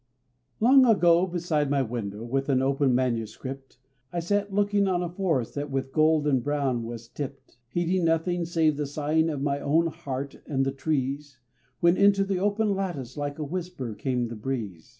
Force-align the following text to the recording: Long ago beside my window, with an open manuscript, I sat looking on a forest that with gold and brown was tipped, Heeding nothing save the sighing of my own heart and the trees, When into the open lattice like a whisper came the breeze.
Long 0.59 0.83
ago 0.87 1.27
beside 1.27 1.69
my 1.69 1.83
window, 1.83 2.23
with 2.23 2.49
an 2.49 2.59
open 2.63 2.95
manuscript, 2.95 3.77
I 4.11 4.19
sat 4.19 4.51
looking 4.51 4.87
on 4.87 5.03
a 5.03 5.09
forest 5.09 5.53
that 5.53 5.69
with 5.69 5.91
gold 5.93 6.25
and 6.25 6.43
brown 6.43 6.81
was 6.85 7.07
tipped, 7.07 7.59
Heeding 7.69 8.05
nothing 8.05 8.45
save 8.45 8.77
the 8.77 8.87
sighing 8.87 9.29
of 9.29 9.43
my 9.43 9.59
own 9.59 9.85
heart 9.85 10.37
and 10.47 10.65
the 10.65 10.71
trees, 10.71 11.37
When 11.81 11.97
into 11.97 12.23
the 12.23 12.39
open 12.39 12.73
lattice 12.73 13.15
like 13.15 13.37
a 13.37 13.43
whisper 13.43 13.93
came 13.93 14.27
the 14.29 14.35
breeze. 14.35 14.89